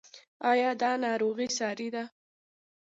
[0.49, 2.03] ایا دا ناروغي ساري ده؟